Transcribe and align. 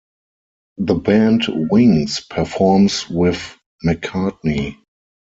The 0.79 0.95
band 0.95 1.43
Wings 1.69 2.21
performs 2.21 3.07
with 3.07 3.55
McCartney. 3.85 4.77